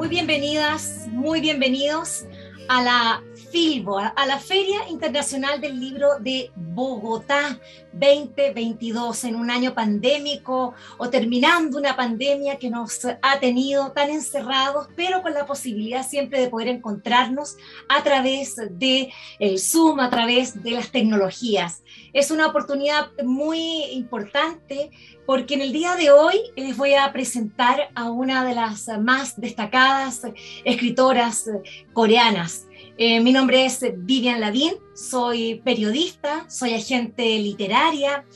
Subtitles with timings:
[0.00, 2.24] Muy bienvenidas, muy bienvenidos
[2.68, 7.58] a la FILBO, a la Feria Internacional del Libro de Bogotá
[7.92, 14.88] 2022, en un año pandémico o terminando una pandemia que nos ha tenido tan encerrados,
[14.94, 17.56] pero con la posibilidad siempre de poder encontrarnos
[17.88, 19.12] a través de
[19.58, 21.82] Zoom, a través de las tecnologías.
[22.12, 24.90] Es una oportunidad muy importante
[25.26, 29.40] porque en el día de hoy les voy a presentar a una de las más
[29.40, 30.22] destacadas
[30.64, 31.50] escritoras
[31.92, 32.66] coreanas.
[33.02, 38.26] Eh, mi nombre es Vivian Lavín, soy periodista, soy agente literaria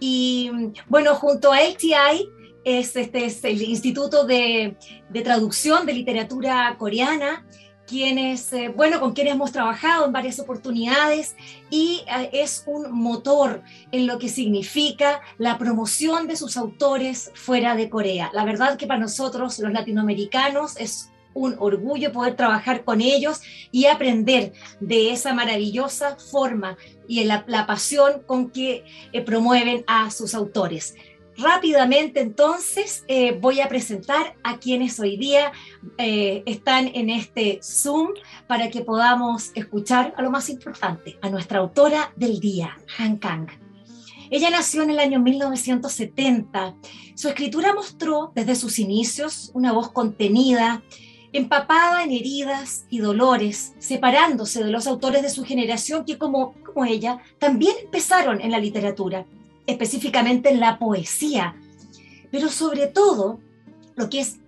[0.00, 0.50] y
[0.88, 2.26] bueno, junto a LTI,
[2.64, 4.78] es, este es el Instituto de,
[5.10, 7.46] de Traducción de Literatura Coreana,
[7.86, 11.36] quienes, eh, bueno, con quienes hemos trabajado en varias oportunidades
[11.68, 17.76] y eh, es un motor en lo que significa la promoción de sus autores fuera
[17.76, 18.30] de Corea.
[18.32, 23.40] La verdad que para nosotros, los latinoamericanos, es un orgullo poder trabajar con ellos
[23.70, 26.76] y aprender de esa maravillosa forma
[27.08, 30.94] y la, pasión con que eh, promueven a sus autores.
[31.36, 35.50] Rápidamente entonces eh, voy a presentar a quienes hoy día
[35.98, 38.10] eh, están en este Zoom
[38.46, 43.48] para que podamos escuchar a lo más importante, a nuestra autora del día, Han Kang.
[44.30, 46.76] Ella nació en el año 1970.
[47.14, 50.82] Su escritura mostró desde sus inicios una voz contenida,
[51.34, 56.84] empapada en heridas y dolores, separándose de los autores de su generación que como, como
[56.84, 59.26] ella también empezaron en la literatura,
[59.66, 61.56] específicamente en la poesía.
[62.30, 63.40] Pero sobre todo,
[63.96, 64.38] lo que es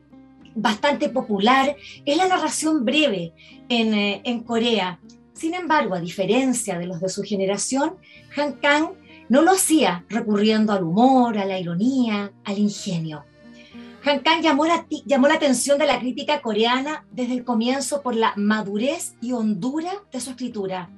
[0.55, 3.33] bastante popular es la narración breve
[3.69, 5.01] en, eh, en Corea.
[5.33, 7.97] Sin embargo, a diferencia de los de su generación,
[8.37, 8.91] Han Kang
[9.29, 13.25] no lo hacía recurriendo al humor, a la ironía, al ingenio
[14.11, 18.15] han Kang llamó la, llamó la atención de la crítica coreana desde el comienzo por
[18.15, 20.91] la madurez y hondura de su escritura.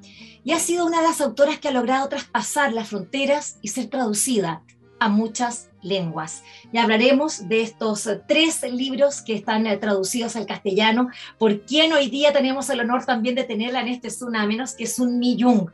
[0.44, 3.86] Y ha sido una de las autoras que ha logrado traspasar las fronteras y ser
[3.86, 4.62] traducida
[5.00, 6.42] a muchas lenguas.
[6.72, 11.08] Y hablaremos de estos tres libros que están eh, traducidos al castellano,
[11.38, 14.74] por quien hoy día tenemos el honor también de tenerla en este Sun, a menos
[14.74, 15.70] que Sun Mi Jung.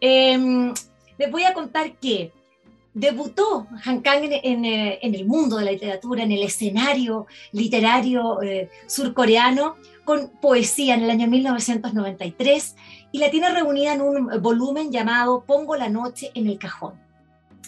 [0.00, 0.72] Em,
[1.18, 2.32] les voy a contar que
[2.94, 8.70] debutó Han Kang eh, en, el mundo de la literatura, en el escenario literario eh,
[8.86, 12.76] surcoreano, con poesía en el año 1993
[13.12, 17.00] y la tiene reunida en un volumen llamado Pongo la noche en el cajón.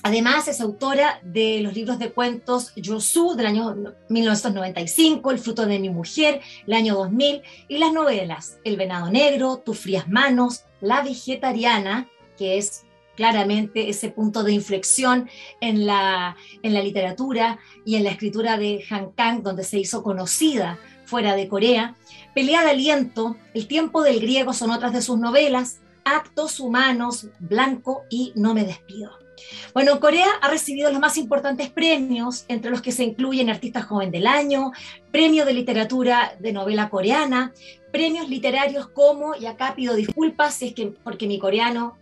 [0.03, 3.75] Además, es autora de los libros de cuentos Yosu del año
[4.11, 9.62] 1995, El fruto de mi mujer, el año 2000, y las novelas El venado negro,
[9.65, 12.84] Tus frías manos, La vegetariana, que es
[13.16, 15.28] claramente ese punto de inflexión
[15.60, 20.02] en la, en la literatura y en la escritura de Han Kang, donde se hizo
[20.02, 21.94] conocida fuera de Corea.
[22.34, 28.02] Pelea de aliento, El tiempo del griego son otras de sus novelas, Actos humanos, Blanco
[28.10, 29.25] y No me despido.
[29.72, 34.10] Bueno, Corea ha recibido los más importantes premios, entre los que se incluyen Artista Joven
[34.10, 34.72] del Año,
[35.10, 37.52] Premio de Literatura de Novela Coreana,
[37.92, 41.96] premios literarios como, y acá pido disculpas si es que porque mi coreano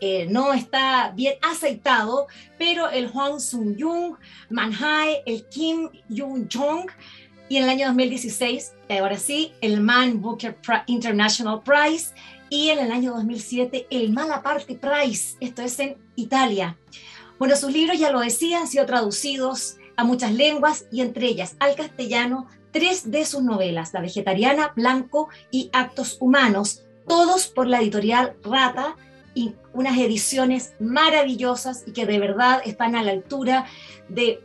[0.00, 2.26] eh, no está bien aceitado,
[2.58, 4.16] pero el Hwang Sung-jung,
[4.48, 6.90] Manhai, el Kim Yoon-jong,
[7.48, 10.56] y en el año 2016, ahora sí, el Man Booker
[10.86, 12.14] International Prize,
[12.48, 16.76] y en el año 2007, el Malaparte Prize, esto es en Italia.
[17.38, 21.56] Bueno, sus libros, ya lo decía, han sido traducidos a muchas lenguas y entre ellas
[21.58, 27.80] al castellano tres de sus novelas, La Vegetariana, Blanco y Actos Humanos, todos por la
[27.80, 28.96] editorial Rata,
[29.34, 33.66] y unas ediciones maravillosas y que de verdad están a la altura
[34.08, 34.42] de,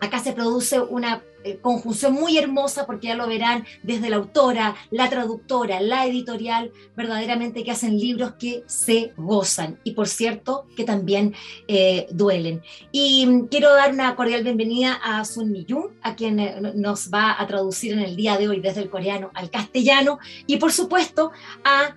[0.00, 4.76] acá se produce una eh, conjunción muy hermosa porque ya lo verán desde la autora,
[4.90, 10.84] la traductora, la editorial, verdaderamente que hacen libros que se gozan y por cierto que
[10.84, 11.34] también
[11.66, 12.62] eh, duelen.
[12.92, 15.66] Y mm, quiero dar una cordial bienvenida a Sun Mi
[16.02, 19.30] a quien eh, nos va a traducir en el día de hoy desde el coreano
[19.34, 21.32] al castellano y por supuesto
[21.64, 21.96] a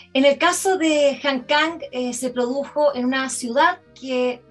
[0.13, 4.41] En el caso de Han Kang, eh, se produjo en una ciudad que,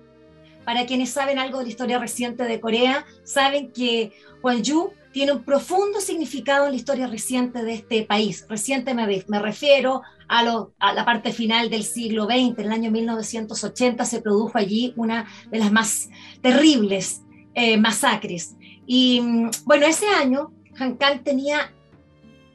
[0.65, 4.13] para quienes saben algo de la historia reciente de Corea, saben que
[4.43, 8.47] Gwangju tiene un profundo significado en la historia reciente de este país.
[8.49, 12.73] Reciente me, me refiero a, lo, a, la parte final del siglo XX, en el
[12.73, 16.09] año 1980 se produjo allí una de las más
[16.41, 17.23] terribles
[17.55, 18.57] eh, masacres.
[18.87, 21.75] Y mm, bueno, ese año Han Kang tenía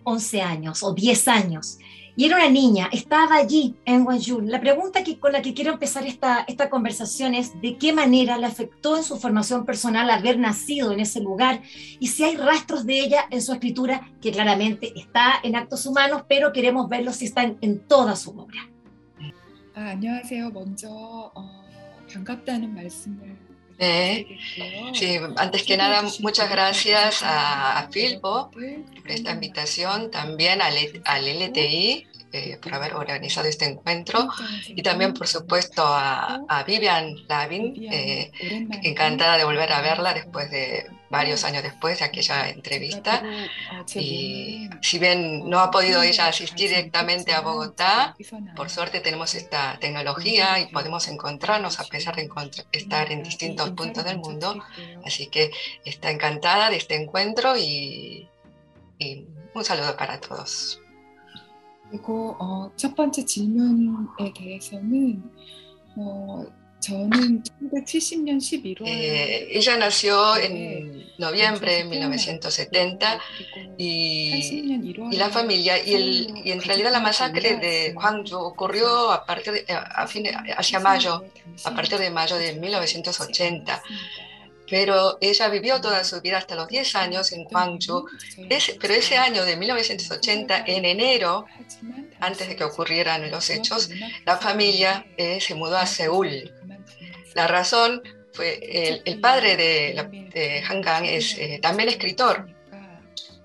[0.05, 1.77] 11 años o 10 años
[2.16, 4.40] y era una niña, estaba allí en Guangzhou.
[4.42, 8.36] La pregunta que, con la que quiero empezar esta, esta conversación es de qué manera
[8.36, 11.62] le afectó en su formación personal haber nacido en ese lugar
[11.98, 16.24] y si hay rastros de ella en su escritura, que claramente está en Actos Humanos,
[16.28, 18.68] pero queremos verlo si están en toda su obra.
[19.72, 20.50] 아, 안녕하세요.
[20.50, 21.64] 먼저 어,
[22.12, 23.43] 반갑다는 말씀을
[23.77, 24.25] Eh,
[24.93, 31.27] sí, antes que nada, muchas gracias a, a Filbo por esta invitación, también al, al
[31.27, 34.27] LTI eh, por haber organizado este encuentro.
[34.67, 38.29] Y también, por supuesto, a, a Vivian Lavin, eh,
[38.83, 43.23] encantada de volver a verla después de varios años después de aquella entrevista.
[43.95, 48.15] Y si bien no ha podido ella asistir directamente a Bogotá,
[48.55, 52.29] por suerte tenemos esta tecnología y podemos encontrarnos a pesar de
[52.73, 54.61] estar en distintos puntos del mundo.
[55.05, 55.51] Así que
[55.85, 58.27] está encantada de este encuentro y,
[58.99, 60.81] y un saludo para todos.
[61.90, 65.22] 그리고 어, 첫 번째 질문에 대해서는
[65.96, 66.46] 어,
[68.86, 73.20] Eh, ella nació en noviembre de 1970
[73.76, 79.26] y, y la familia, y, el, y, en realidad la masacre de Gwangju ocurrió a
[79.26, 80.26] partir de, a fin,
[80.56, 81.24] hacia mayo,
[81.64, 83.82] a partir de mayo de 1980
[84.69, 88.07] pero ella vivió toda su vida hasta los 10 años en Gwangju.
[88.79, 91.45] pero ese año de 1980, en enero,
[92.19, 93.89] antes de que ocurrieran los hechos,
[94.25, 96.51] la familia eh, se mudó a Seúl.
[97.33, 98.01] La razón
[98.33, 102.54] fue el, el padre de, de Gang es eh, también escritor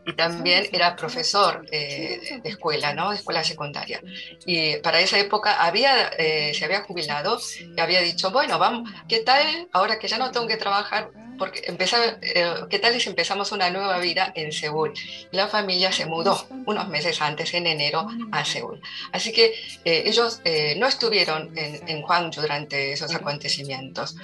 [0.06, 3.11] y también era profesor eh, de escuela, ¿no?
[3.11, 4.02] De escuela secundaria.
[4.47, 7.38] Y para esa época había, eh, se había jubilado
[7.76, 11.11] y había dicho, bueno, vamos, ¿qué tal ahora que ya no tengo que trabajar?
[11.38, 14.93] Porque empezaba, eh, ¿qué tal si empezamos una nueva vida en Seúl?
[15.32, 18.81] La familia se mudó unos meses antes, en enero, a Seúl.
[19.12, 19.55] Así que
[19.85, 20.41] ellos
[20.76, 24.17] no estuvieron en, en Gwangju durante esos acontecimientos,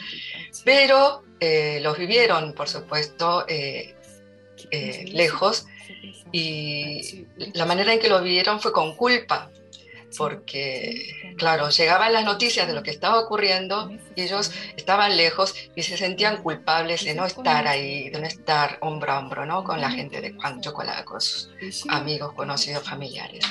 [0.64, 1.22] pero
[1.80, 3.46] los vivieron, por supuesto,
[4.70, 5.66] lejos
[6.32, 9.50] y la manera en que lo vieron fue con culpa,
[10.16, 15.82] porque, claro, llegaban las noticias de lo que estaba ocurriendo y ellos estaban lejos y
[15.82, 19.64] se sentían culpables de no estar ahí, de no estar hombro a hombro ¿no?
[19.64, 21.50] con la gente de Juan Chocolate, con sus
[21.88, 23.44] amigos, conocidos, familiares.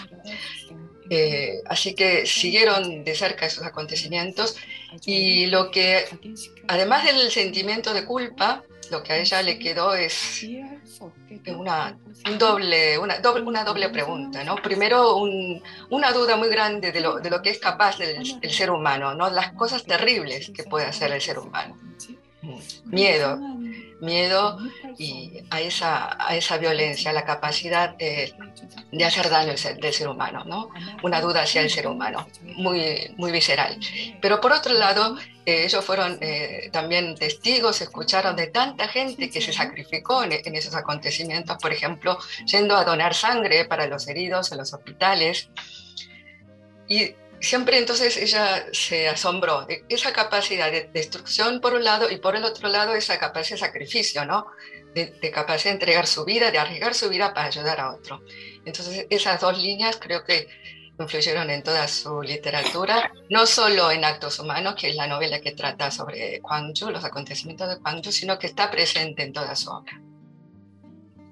[1.09, 4.57] Eh, así que siguieron de cerca esos acontecimientos
[5.05, 6.05] y lo que,
[6.67, 10.45] además del sentimiento de culpa, lo que a ella le quedó es
[11.47, 11.97] una,
[12.27, 14.43] un doble, una, doble, una doble pregunta.
[14.43, 14.55] ¿no?
[14.55, 18.51] Primero, un, una duda muy grande de lo, de lo que es capaz del, el
[18.51, 19.29] ser humano, ¿no?
[19.29, 21.77] las cosas terribles que puede hacer el ser humano.
[22.85, 23.39] Miedo,
[24.05, 24.57] miedo
[24.97, 28.33] y a esa, a esa violencia, la capacidad de,
[28.91, 30.69] de hacer daño del ser humano, ¿no?
[31.03, 33.77] Una duda hacia el ser humano, muy, muy visceral.
[34.21, 39.41] Pero por otro lado, eh, ellos fueron eh, también testigos, escucharon de tanta gente que
[39.41, 44.51] se sacrificó en, en, esos acontecimientos, por ejemplo, yendo a donar sangre para los heridos
[44.51, 45.49] en los hospitales.
[46.87, 52.17] Y siempre entonces ella se asombró de esa capacidad de destrucción por un lado y
[52.17, 54.47] por el otro lado esa capacidad de sacrificio, ¿no?
[54.93, 58.21] De, de, capacidad de entregar su vida, de arriesgar su vida para ayudar a otro.
[58.65, 60.47] Entonces esas dos líneas creo que
[60.99, 65.51] influyeron en toda su literatura, no solo en Actos Humanos, que es la novela que
[65.51, 69.99] trata sobre Gwangju, los acontecimientos de Gwangju, sino que está presente en toda su obra.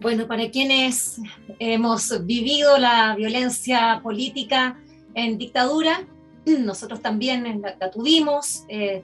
[0.02, 1.22] Bueno, para quienes
[1.60, 4.78] hemos vivido la violencia política,
[5.16, 6.06] en dictadura,
[6.46, 9.04] nosotros también la, tuvimos eh,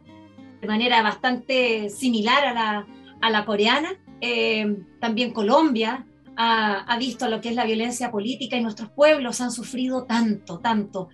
[0.62, 2.88] de manera bastante similar a la,
[3.22, 3.90] a la coreana.
[4.22, 9.40] Eh, también Colombia ha, ha, visto lo que es la violencia política y nuestros pueblos
[9.40, 11.10] han sufrido tanto, tanto.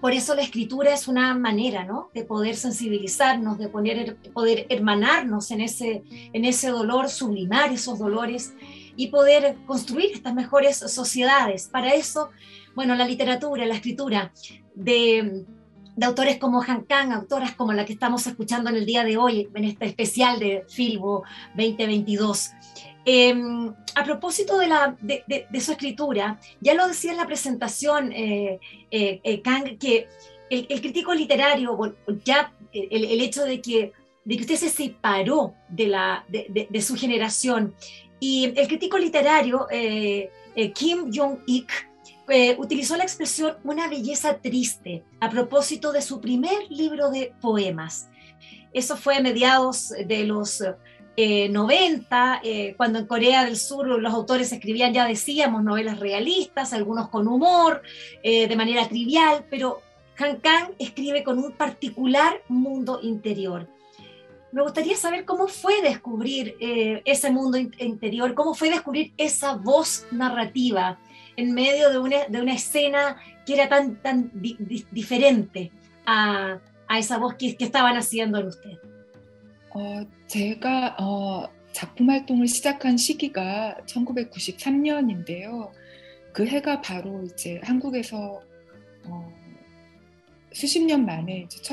[0.00, 2.10] Por eso la escritura es una manera ¿no?
[2.14, 6.02] de poder sensibilizarnos, de poner, poder hermanarnos en ese,
[6.32, 8.54] en ese dolor, sublimar esos dolores
[8.96, 11.68] y poder construir estas mejores sociedades.
[11.68, 12.30] Para eso,
[12.74, 14.32] bueno, la literatura, la escritura
[14.74, 15.44] de,
[16.02, 19.48] autores como Han Kang, autoras como la que estamos escuchando en el día de hoy,
[19.54, 21.22] en este especial de Filbo
[21.54, 22.50] 2022.
[23.06, 28.58] Em, a propósito de, la, de, su escritura, ya lo decía en la presentación eh,
[28.90, 30.08] eh, eh, Kang, que
[30.50, 31.78] el, crítico literario,
[32.24, 33.92] ya el, el, hecho de que,
[34.24, 37.74] de que usted se separó de, la, de, su generación,
[38.20, 39.66] y el crítico literario
[40.74, 41.93] Kim Jong-ik,
[42.28, 48.08] eh, utilizó la expresión una belleza triste a propósito de su primer libro de poemas.
[48.72, 50.62] Eso fue a mediados de los
[51.16, 56.72] 90, eh, eh, cuando en Corea del Sur los autores escribían, ya decíamos, novelas realistas,
[56.72, 57.82] algunos con humor,
[58.22, 59.82] de manera trivial, pero
[60.18, 63.68] Han Kang escribe con un particular mundo interior.
[64.50, 70.98] Me gustaría saber cómo fue descubrir ese mundo interior, cómo fue descubrir esa voz narrativa
[71.36, 75.70] en medio de una, de una escena que era tan, tan diferente
[76.06, 78.78] a, a, esa voz que, que estaban haciendo en usted?
[79.76, 85.72] 어, 제가 어, 작품 활동을 시작한 시기가 1993년인데요.
[86.32, 88.40] 그 해가 바로 이제 한국에서
[89.06, 89.33] 어,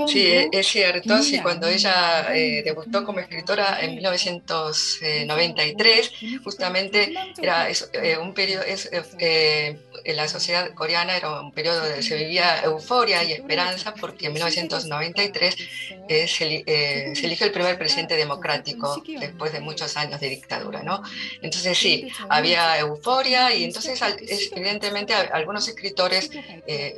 [0.07, 6.11] Sí, es cierto, sí, cuando ella eh, debutó como escritora en 1993,
[6.43, 8.63] justamente era eh, un periodo,
[9.19, 14.25] eh, en la sociedad coreana era un periodo donde se vivía euforia y esperanza porque
[14.25, 15.55] en 1993
[16.27, 16.63] se,
[17.23, 21.03] eligió el primer presidente democrático después de muchos años de dictadura, ¿no?
[21.43, 24.01] Entonces sí, había euforia y entonces
[24.55, 26.31] evidentemente algunos escritores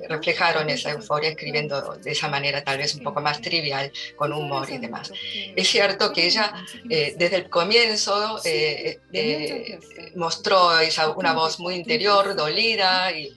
[0.07, 4.69] reflejaron esa euforia escribiendo de esa manera tal vez un poco más trivial, con humor
[4.69, 5.11] y demás.
[5.55, 6.53] Es cierto que ella
[6.89, 9.79] eh, desde el comienzo eh, eh,
[10.15, 13.31] mostró esa, una voz muy interior, dolida y,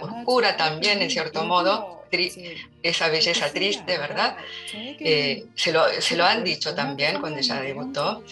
[0.00, 2.04] oscura también, en cierto modo,
[2.82, 4.36] esa belleza triste, ¿verdad?
[4.70, 8.22] se, lo, se, lo, han dicho también cuando ella debutó,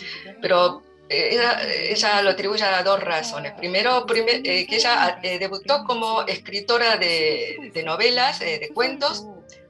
[0.41, 0.83] pero
[1.13, 3.53] ella, lo atribuye a dos razones.
[3.53, 9.27] Primero, que ella debutó como escritora de, de novelas, de cuentos,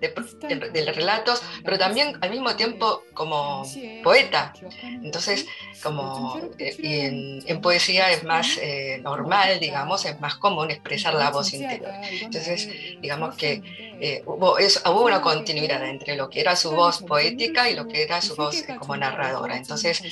[0.09, 3.65] de, relatos, pero también al mismo tiempo como
[4.03, 4.53] poeta.
[4.83, 5.47] Entonces,
[5.83, 11.53] como eh, en, poesía es más eh, normal, digamos, es más común expresar la voz
[11.53, 11.93] interior.
[12.21, 12.69] Entonces,
[13.01, 13.63] digamos que
[14.01, 18.03] eh, hubo, hubo, una continuidad entre lo que era su voz poética y lo que
[18.03, 19.57] era su voz como narradora.
[19.57, 20.03] Entonces,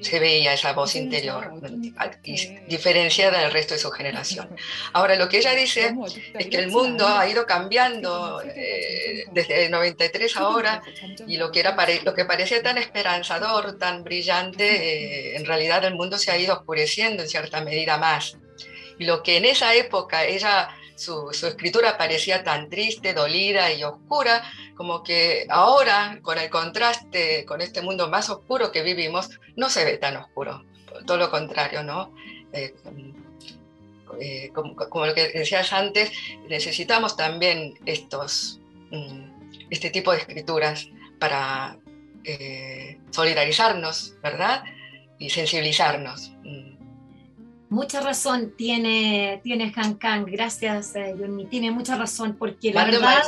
[0.00, 1.52] se veía esa voz interior
[2.66, 4.48] diferenciada del resto de su generación.
[4.92, 5.94] Ahora, lo que ella dice
[6.34, 8.40] es que el mundo ha ido cambiando
[9.32, 10.82] desde el 93 ahora
[11.26, 15.94] y lo que, era, lo que parecía tan esperanzador, tan brillante, eh, en realidad el
[15.94, 18.36] mundo se ha ido oscureciendo en cierta medida más.
[18.98, 23.84] Y lo que en esa época ella, su, su escritura parecía tan triste, dolida y
[23.84, 24.42] oscura,
[24.76, 29.84] como que ahora, con el contraste con este mundo más oscuro que vivimos, no se
[29.84, 30.64] ve tan oscuro.
[31.06, 32.12] Todo lo contrario, ¿no?
[32.52, 32.74] Eh,
[34.20, 36.10] eh, como, como, lo que decías antes,
[36.48, 38.57] necesitamos también estos
[39.70, 41.78] este tipo de escrituras para
[42.24, 44.64] eh, solidarizarnos, ¿verdad?
[45.18, 46.32] Y sensibilizarnos.
[46.44, 46.78] Mm.
[47.70, 51.14] Mucha razón tiene, tiene Han Kang, gracias eh,
[51.50, 53.22] tiene mucha razón porque la verdad...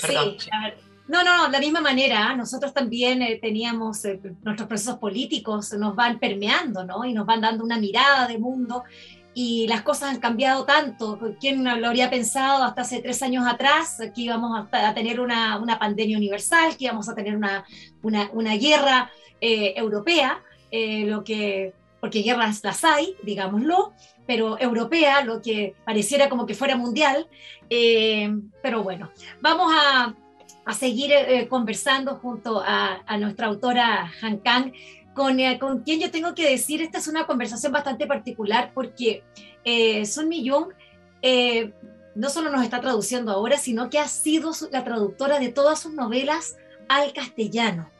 [0.00, 0.34] Perdón.
[0.38, 0.80] Sí,
[1.10, 5.96] no, no, de la misma manera, nosotros también eh, teníamos eh, nuestros procesos políticos, nos
[5.96, 7.04] van permeando, ¿no?
[7.04, 8.84] Y nos van dando una mirada de mundo
[9.34, 11.18] y las cosas han cambiado tanto.
[11.40, 15.80] ¿Quién lo habría pensado hasta hace tres años atrás que íbamos a, tener una, una,
[15.80, 17.64] pandemia universal, que íbamos a tener una,
[18.02, 23.94] una, una guerra eh, europea, lo que, porque guerras las hay, digámoslo,
[24.26, 27.26] pero europea, lo que pareciera como que fuera mundial.
[27.68, 30.14] pero bueno, vamos a
[30.70, 34.72] a seguir eh, conversando junto a, nuestra autora Han Kang,
[35.14, 39.24] con, eh, con, quien yo tengo que decir, esta es una conversación bastante particular porque
[39.64, 40.68] eh, Sun Mi Young
[42.14, 45.92] no solo nos está traduciendo ahora, sino que ha sido la traductora de todas sus
[45.92, 46.56] novelas
[46.88, 47.90] al castellano.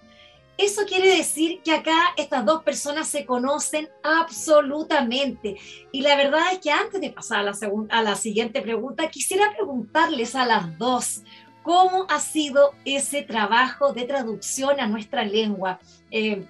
[0.56, 5.56] Eso quiere decir que acá estas dos personas se conocen absolutamente.
[5.90, 7.56] Y la verdad es que antes de pasar a la,
[7.88, 11.22] a la siguiente pregunta, quisiera preguntarles a las dos,
[11.62, 15.78] ¿Cómo ha sido ese trabajo de traducción a nuestra lengua?
[16.10, 16.44] Eh,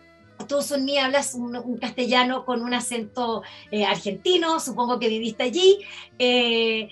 [0.46, 5.78] tú, Sunmi, hablas un, castellano con un acento eh, argentino, supongo que viviste allí.
[6.18, 6.88] Eh,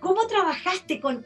[0.00, 1.24] ¿Cómo trabajaste con,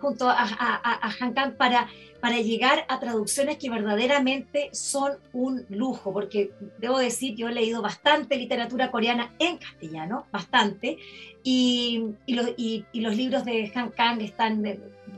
[0.00, 1.88] junto a, a, a para,
[2.20, 6.12] para llegar a traducciones que verdaderamente son un lujo?
[6.12, 10.98] Porque debo decir, yo he leído bastante literatura coreana en castellano, bastante,
[11.42, 14.62] y, y, los, y, los, libros de Han Kang están,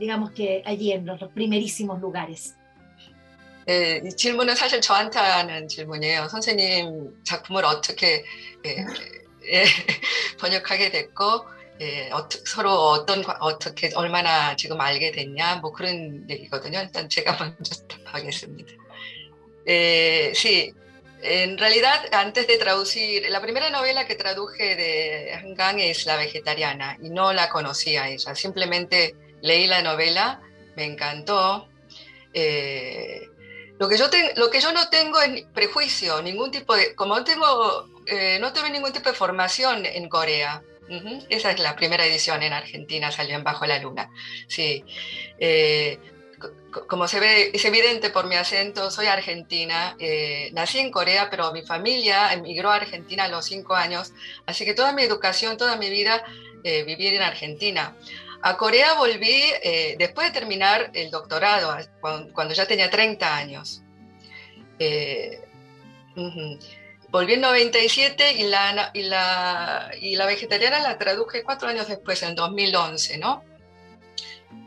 [0.00, 2.54] digamos que allí en los primerísimos lugares.
[3.68, 6.28] 예, 이 질문은 사실 저한테 하는 질문이에요.
[6.28, 8.24] 선생님 작품을 어떻게
[8.64, 8.84] 예,
[9.52, 9.64] 예,
[10.38, 11.44] 번역하게 됐고
[11.80, 16.78] 예, 어트, 서로 어떤 어떻게 얼마나 지금 알게 됐냐 뭐 그런 얘기거든요.
[16.78, 18.72] 일단 제가 먼저 답하겠습니다.
[19.66, 20.72] Eh, sí,
[21.22, 26.96] en realidad antes de traducir, la primera novela que traduje de Hangang es La vegetariana
[27.02, 28.36] y no la conocía ella.
[28.36, 30.41] Simplemente leí la novela,
[30.75, 31.67] me encantó.
[32.33, 33.27] Eh,
[33.81, 36.93] lo que, yo no tengo es prejuicio, ningún tipo de...
[36.93, 40.61] Como no tengo, eh, no tuve ningún tipo de formación en Corea.
[41.29, 44.11] Esa es la primera edición en Argentina, salió en Bajo la Luna.
[44.47, 44.83] Sí.
[45.39, 45.97] Eh,
[46.87, 49.95] como se ve, es evidente por mi acento, soy argentina.
[49.97, 54.13] Eh, nací en Corea, pero mi familia emigró a Argentina a los cinco años.
[54.45, 56.23] Así que toda mi educación, toda mi vida
[56.63, 57.95] viví en Argentina.
[58.43, 63.83] A Corea volví eh, después de terminar el doctorado, cuando, ya tenía 30 años.
[64.79, 65.41] Eh,
[67.09, 72.23] volví en 97 y la, y, la, y la vegetariana la traduje cuatro años después,
[72.23, 73.43] en 2011, ¿no?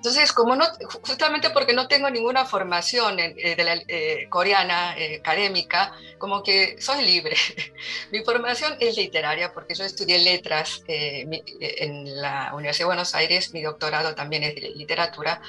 [0.04, 0.66] Entonces, como no,
[1.02, 6.76] justamente porque no tengo ninguna formación eh, de la, eh, coreana eh, académica, como que
[6.78, 7.34] soy libre.
[8.12, 13.62] mi formación es literaria porque yo estudié letras en la Universidad de Buenos Aires, mi
[13.62, 15.40] doctorado también es de literatura,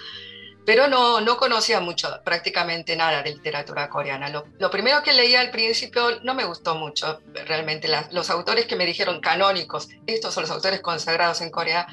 [0.66, 4.30] pero no, no conocía mucho, prácticamente nada de literatura coreana.
[4.30, 7.90] Lo, lo primero que leía al principio no me gustó mucho, realmente.
[8.12, 11.88] los autores que me dijeron canónicos, estos son los autores consagrados en Corea,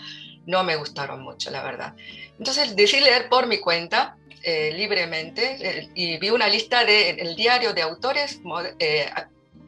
[0.47, 1.95] no me gustaron mucho, la verdad.
[2.39, 7.37] Entonces decidí leer por mi cuenta, eh, libremente, eh, y vi una lista del el
[7.37, 8.41] diario de autores
[8.79, 9.09] eh,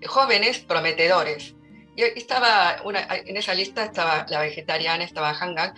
[0.06, 1.54] jóvenes prometedores.
[1.96, 5.74] Y estaba una, en esa lista estaba la vegetariana, estaba Hangang,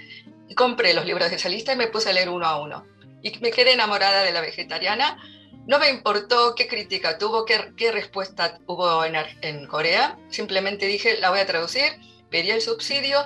[0.49, 2.87] y compré los libros de esa lista y me puse a leer uno a uno.
[3.23, 5.19] Y me quedé enamorada de la vegetariana.
[5.67, 10.17] No me importó qué crítica tuvo, qué, qué respuesta hubo en, en Corea.
[10.31, 11.93] Simplemente dije, la voy a traducir,
[12.31, 13.19] pedí el subsidio,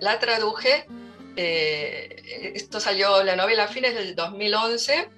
[0.00, 0.86] la traduje
[1.36, 5.08] eh, esto salió la novela a fines del 2011.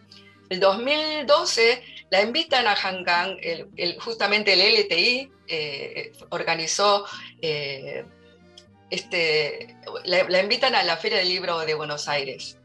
[0.48, 7.04] El 2012 la invitan a Hangang, el, justamente el LTI eh, organizó,
[7.42, 8.04] eh,
[8.90, 12.58] este, la, invitan a la Feria del Libro de Buenos Aires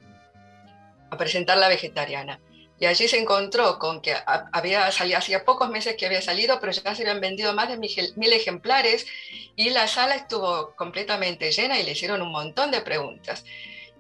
[1.10, 2.40] a presentar la vegetariana.
[2.82, 6.72] Y allí se encontró con que había salido, hacía pocos meses que había salido, pero
[6.72, 9.06] ya se habían vendido más de mil ejemplares
[9.56, 13.46] y la sala estuvo completamente llena y le hicieron un montón de preguntas.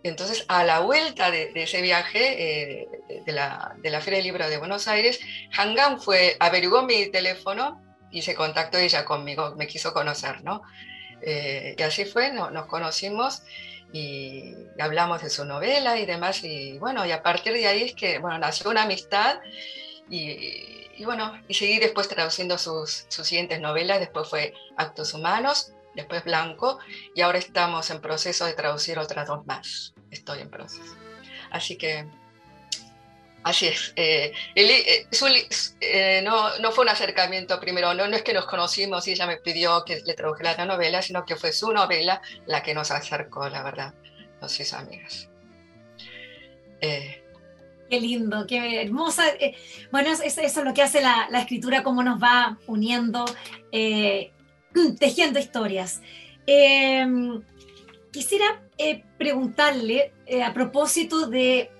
[0.01, 2.87] Entonces, a la vuelta de, ese viaje eh,
[3.23, 5.19] de, la, de, la, Feria del Libro de Buenos Aires,
[5.55, 10.63] Hangan fue, averiguó mi teléfono y se contactó ella conmigo, me quiso conocer, ¿no?
[11.21, 13.43] Eh, y así fue, nos conocimos
[13.93, 17.95] y hablamos de su novela y demás, y bueno, y a partir de ahí es
[17.95, 19.39] que, bueno, nació una amistad
[20.09, 25.73] y, y bueno, y seguí después traduciendo sus, sus siguientes novelas, después fue Actos Humanos,
[25.95, 26.79] después Blanco,
[27.15, 30.95] y ahora estamos en proceso de traducir otras dos más, estoy en proceso.
[31.51, 32.07] Así que
[33.43, 33.93] Así es.
[33.95, 35.07] Eh, eh,
[35.81, 39.25] eh, no, no, fue un acercamiento primero, no, no es que nos conocimos y ella
[39.25, 42.91] me pidió que le tradujera la novela, sino que fue su novela la que nos
[42.91, 43.93] acercó, la verdad,
[44.41, 45.27] nos hizo amigas.
[46.79, 49.23] Qué lindo, qué hermosa.
[49.91, 53.25] bueno, eso, es lo que hace la, escritura, cómo nos va uniendo,
[54.99, 56.01] tejiendo historias.
[58.11, 58.61] quisiera
[59.17, 61.71] preguntarle a propósito de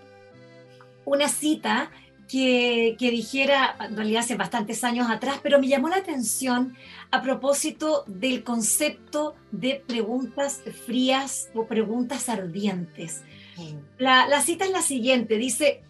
[1.06, 1.92] una cita
[2.32, 6.78] que, dijera, en realidad hace bastantes años atrás, pero me llamó la atención
[7.12, 13.24] a propósito del concepto de preguntas frías o preguntas ardientes.
[13.58, 13.78] Mm.
[13.98, 15.82] La, cita es la siguiente, dice,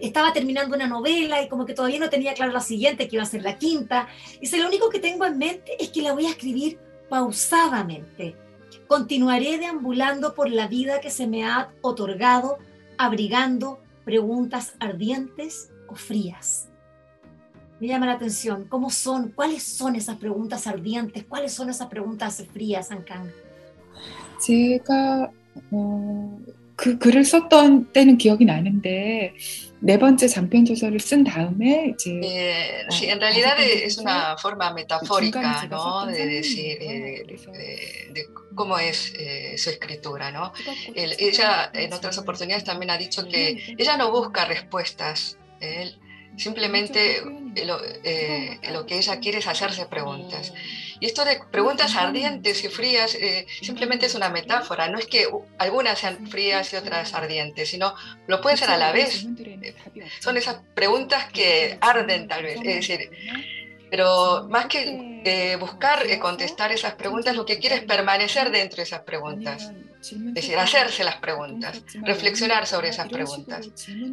[0.00, 3.22] estaba terminando una novela y como que todavía no tenía claro la siguiente, que iba
[3.22, 4.08] a ser la quinta.
[4.40, 6.78] Dice, lo único que tengo en mente es que la voy a escribir
[7.10, 8.36] pausadamente.
[8.86, 12.58] Continuaré deambulando por la vida que se me ha otorgado,
[12.96, 16.68] abrigando preguntas ardientes o frías.
[17.80, 19.32] Me llama la atención, ¿cómo son?
[19.32, 21.24] ¿Cuáles son esas preguntas ardientes?
[21.24, 23.32] ¿Cuáles son esas preguntas frías, Ancán?
[24.38, 25.32] Sí, acá,
[26.81, 29.33] 그 글을 썼던 때는 기억이 나는데
[29.79, 35.67] 네 번째 장편 조서를 쓴 다음에 이제 eh, sí, en realidad es una forma metafórica,
[35.69, 36.07] ¿no?
[36.07, 40.51] De decir eh, de, de cómo es eh, su escritura, ¿no?
[40.95, 45.99] El, ella en otras oportunidades también ha dicho que ella no busca respuestas, él,
[46.36, 47.22] simplemente
[47.64, 50.52] lo, eh, lo, que ella quiere es hacerse preguntas.
[51.00, 55.26] Y esto de preguntas ardientes y frías eh, simplemente es una metáfora, no es que
[55.58, 57.94] algunas sean frías y otras ardientes, sino
[58.26, 59.26] lo pueden ser a la vez.
[60.20, 63.10] Son esas preguntas que arden tal vez, es decir,
[63.90, 68.78] pero más que eh, buscar eh, contestar esas preguntas, lo que quiere es permanecer dentro
[68.78, 69.70] de esas preguntas.
[70.02, 73.68] Es decir, hacerse las preguntas, reflexionar sobre esas preguntas.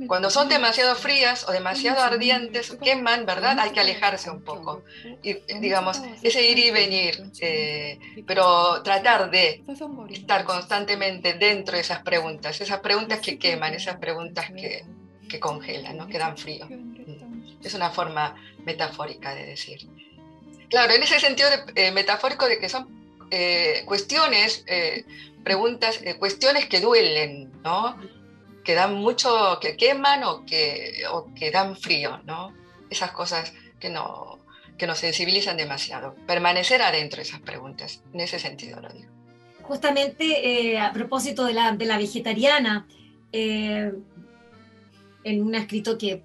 [0.08, 3.58] Cuando son demasiado frías o demasiado ardientes, queman, ¿verdad?
[3.60, 4.84] Hay que alejarse un poco.
[5.24, 7.98] Y, digamos, ese ir y venir, eh,
[8.28, 9.64] pero tratar de
[10.12, 14.86] estar constantemente dentro de esas preguntas, esas preguntas que queman, esas preguntas que,
[15.28, 16.08] que congelan, ¿no?
[16.08, 16.68] que dan frío.
[17.64, 19.88] Es una forma metafórica de decir.
[20.70, 22.99] Claro, en ese sentido eh, metafórico de que son
[23.32, 25.06] eh, cuestiones, eh,
[25.44, 27.98] preguntas, cuestiones que duelen, ¿no?
[28.64, 32.54] Que dan mucho, que queman o que, o que dan frío, ¿no?
[32.90, 34.40] Esas cosas que, no,
[34.78, 36.16] que nos sensibilizan demasiado.
[36.28, 39.10] Permanecer adentro de esas preguntas, en ese sentido lo digo.
[39.62, 42.88] Justamente a propósito de la, de la vegetariana,
[43.32, 44.04] en
[45.24, 46.24] un escrito que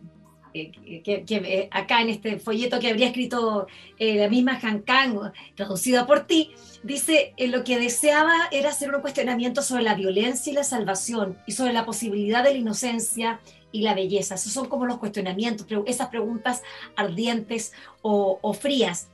[0.54, 3.66] que, eh, acá en este folleto que habría escrito
[3.98, 6.52] eh, la misma Han Kang, traducida por ti,
[6.85, 11.37] dice eh, lo que deseaba era hacer un cuestionamiento sobre la violencia y la salvación
[11.47, 13.40] y sobre la posibilidad de la inocencia
[13.73, 14.37] y la belleza.
[14.37, 16.62] Esos son como los cuestionamientos, esas preguntas
[16.94, 19.09] ardientes o, frías.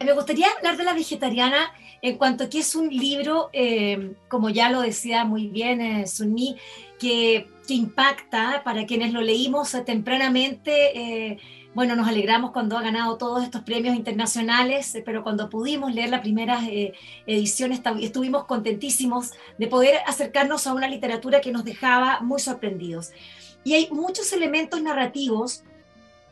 [0.00, 1.72] Me gustaría hablar de la vegetariana
[2.02, 3.50] en cuanto a que es un libro,
[4.26, 6.56] como ya lo decía muy bien Sunni,
[6.98, 11.38] que que impacta para quienes lo leímos eh, tempranamente.
[11.68, 15.94] Eh, bueno, nos alegramos cuando ha ganado todos estos premios internacionales, eh, pero cuando pudimos
[15.94, 16.60] leer la primera
[17.26, 23.10] edición estuvimos contentísimos de poder acercarnos a una literatura que nos dejaba muy sorprendidos.
[23.64, 25.62] Y hay muchos elementos narrativos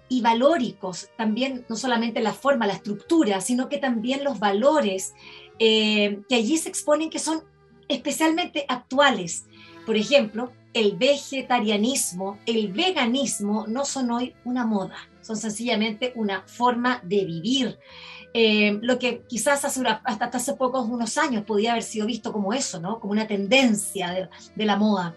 [0.09, 5.14] y valóricos, también no solamente la forma, la estructura, sino que también los valores
[5.59, 7.42] que allí se exponen que son
[7.88, 9.46] especialmente actuales.
[9.85, 17.00] Por ejemplo, el vegetarianismo, el veganismo no son hoy una moda, son sencillamente una forma
[17.02, 17.78] de vivir.
[18.32, 22.52] Eh, lo que quizás hace hasta hace pocos unos años podía haber sido visto como
[22.52, 23.00] eso, ¿no?
[23.00, 25.16] como una tendencia de, la moda.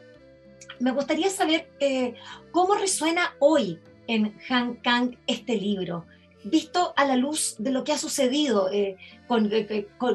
[0.80, 2.16] Me gustaría saber eh,
[2.52, 6.06] cómo resuena hoy en Han Kang este libro,
[6.44, 8.96] visto a la luz de lo que ha sucedido eh,
[9.28, 9.52] con,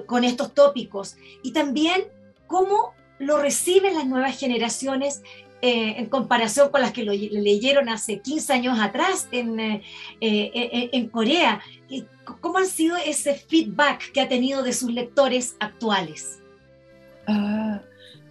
[0.06, 2.04] con estos tópicos y también
[2.46, 5.22] cómo lo reciben las nuevas generaciones
[5.63, 9.81] eh, en comparación con las que lo leyeron hace 15 años atrás en, eh,
[10.21, 11.59] eh, en Corea.
[12.39, 16.39] ¿Cómo ha sido ese feedback que ha tenido de sus lectores actuales?
[17.25, 17.79] 아,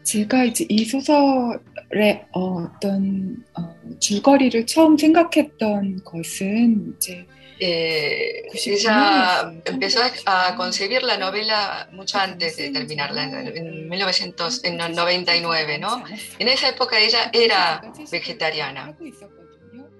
[0.02, 7.26] 제가 이제 이 소설의 어떤 어, 줄거리를 처음 생각했던 것은 이제
[7.59, 16.03] eh, ella empezó a concebir la novela mucho antes de terminarla, en 1999, ¿no?
[16.39, 18.95] En esa época ella era vegetariana.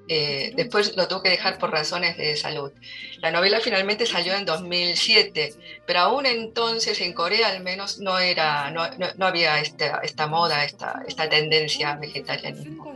[0.10, 2.72] Eh, después lo tuvo que dejar por razones de salud.
[3.20, 5.54] La novela finalmente salió en 2007,
[5.86, 8.84] pero aún entonces en Corea al menos no, era, no,
[9.18, 12.94] no, había esta, esta moda, esta, esta tendencia vegetarianismo.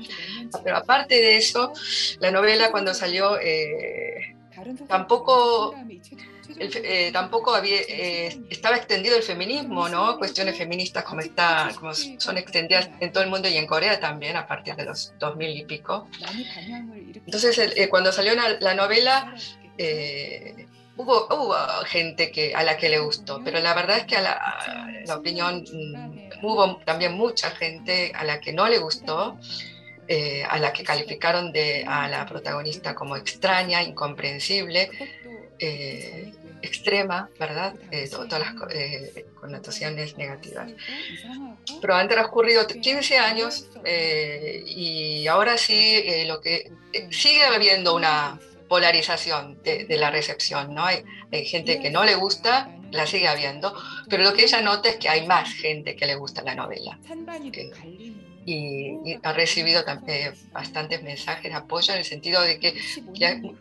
[0.65, 1.71] Pero aparte de eso,
[2.19, 4.16] la novela cuando salió eh,
[4.87, 5.75] tampoco,
[6.59, 10.17] eh, tampoco había, eh, estaba extendido el feminismo, ¿no?
[10.17, 14.35] Cuestiones feministas como, está, como son extendidas en todo el mundo y en Corea también
[14.35, 16.07] a partir de los 2000 y pico.
[17.25, 19.35] Entonces, eh, cuando salió la, novela,
[20.95, 24.21] hubo, hubo gente que, a la que le gustó, pero la verdad es que a
[24.21, 29.37] la, la opinión, mm, hubo también mucha gente a la que no le gustó.
[30.09, 34.89] Eh, a la que calificaron de, a la protagonista como extraña, incomprensible,
[35.59, 37.73] eh, extrema, ¿verdad?
[37.91, 38.53] Eh, todas las
[39.35, 40.71] connotaciones negativas.
[41.81, 43.67] Pero han transcurrido 15 años
[44.65, 46.71] y ahora sí lo que
[47.11, 48.39] sigue habiendo una
[48.69, 50.85] polarización de, la recepción, ¿no?
[50.85, 51.03] Hay,
[51.45, 53.75] gente que no le gusta, la sigue habiendo,
[54.09, 56.97] pero lo que ella nota es que hay más gente que le gusta la novela
[58.47, 62.75] y, ha recibido también bastantes mensajes de apoyo en el sentido de que,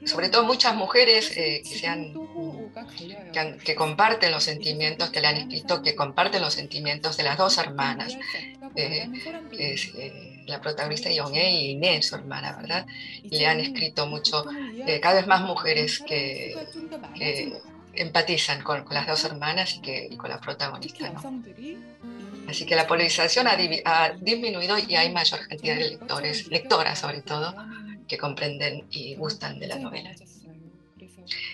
[0.04, 2.14] sobre todo muchas mujeres eh, que se han
[3.64, 7.58] que, comparten los sentimientos que le han escrito, que comparten los sentimientos de las dos
[7.58, 8.16] hermanas,
[8.74, 9.08] eh,
[9.50, 12.86] que es eh, la protagonista Yong'e y Inés, su hermana, ¿verdad?
[13.22, 14.44] Y le han escrito mucho,
[14.86, 16.54] eh, cada vez más mujeres que,
[17.94, 21.42] empatizan con, las dos hermanas y, que, con la protagonista, ¿no?
[22.48, 27.22] Así que la polarización ha, ha, disminuido y hay mayor cantidad de lectores, lectoras sobre
[27.22, 27.54] todo,
[28.08, 30.12] que comprenden y gustan de la novela.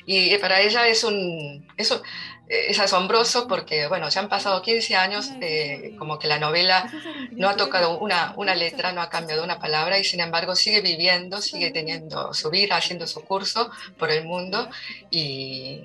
[0.04, 2.02] Y para ella es un eso
[2.48, 6.90] es asombroso porque bueno ya han pasado 15 años de como que la novela
[7.30, 10.82] no ha tocado una, una letra no ha cambiado una palabra y sin embargo sigue
[10.82, 14.68] viviendo sigue teniendo su vida haciendo su curso por el mundo
[15.10, 15.80] y,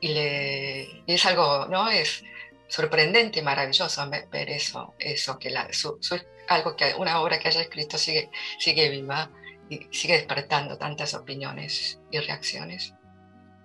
[0.00, 2.22] y, le, y es algo no es
[2.72, 5.98] sorprendente y maravilloso ver eso eso que la, su,
[6.48, 9.30] algo que una obra que haya escrito sigue sigue viva
[9.68, 12.94] y sigue despertando tantas opiniones y reacciones.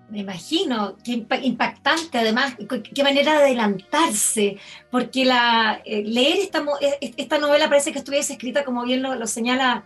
[0.09, 2.55] Me imagino, qué impactante además,
[2.93, 4.57] qué manera de adelantarse,
[4.89, 9.15] porque la, eh, leer esta, e, esta novela parece que estuviese escrita, como bien lo,
[9.15, 9.83] lo señala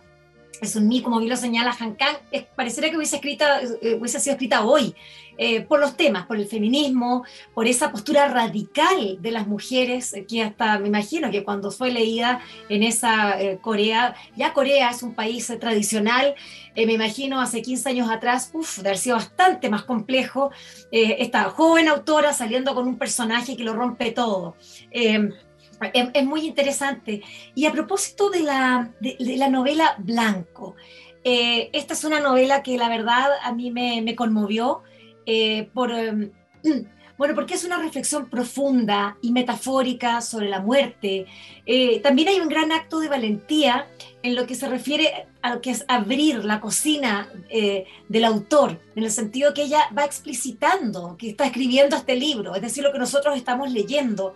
[0.60, 2.16] es un mí, como bien lo señala Han Kang,
[2.54, 4.94] parecería que hubiese, escrita, eh, hubiese sido escrita hoy,
[5.38, 10.26] eh, por los temas, por el feminismo, por esa postura radical de las mujeres, eh,
[10.26, 15.14] que hasta me imagino que cuando fue leída en esa Corea, ya Corea es un
[15.14, 16.34] país tradicional,
[16.76, 20.50] me imagino hace 15 años atrás, uff, de haber sido bastante más complejo,
[20.90, 24.54] esta joven autora saliendo con un personaje que lo rompe todo.
[25.92, 27.22] Es, muy interesante.
[27.54, 30.76] Y a propósito de la, de, la novela Blanco,
[31.24, 34.82] eh, esta es una novela que la verdad a mí me, me conmovió
[35.26, 35.92] eh, por...
[35.92, 36.32] Em,
[37.18, 41.26] bueno, porque es una reflexión profunda y metafórica sobre la muerte.
[41.66, 43.86] Eh, también hay un gran acto de valentía
[44.24, 47.28] en lo que se refiere a lo que es abrir la cocina
[48.08, 52.62] del autor, en el sentido que ella va explicitando que está escribiendo este libro, es
[52.62, 54.34] decir, lo que nosotros estamos leyendo,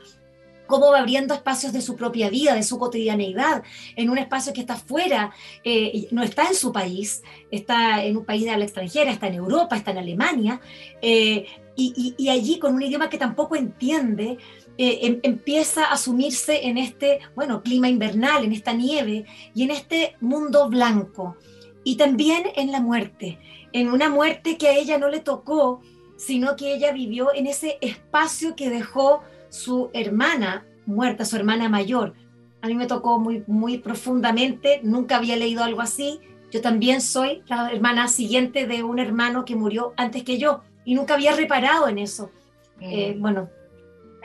[0.66, 3.62] cómo va abriendo espacios de su propia vida, de su cotidianeidad,
[3.94, 5.32] en un espacio que está fuera,
[5.64, 9.34] eh, no está en su país, está en un país de la extranjera, está en
[9.34, 10.60] Europa, está en Alemania,
[11.00, 14.38] eh, y, allí con un idioma que tampoco entiende,
[14.78, 19.70] eh, em, empieza a asumirse en este, bueno, clima invernal, en esta nieve y en
[19.70, 21.36] este mundo blanco.
[21.84, 23.38] Y también en la muerte,
[23.72, 25.82] en una muerte que a ella no le tocó,
[26.16, 29.22] sino que ella vivió en ese espacio que dejó
[29.56, 32.14] su hermana muerta, su hermana mayor.
[32.62, 36.20] A mí me tocó muy, muy profundamente, nunca había leído algo así.
[36.50, 40.94] Yo también soy la hermana siguiente de un hermano que murió antes que yo y
[40.94, 42.30] nunca había reparado en eso.
[42.78, 42.82] Mm.
[42.82, 43.48] Eh, bueno,